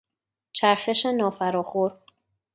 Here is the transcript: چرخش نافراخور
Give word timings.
چرخش 0.53 1.05
نافراخور 1.05 1.97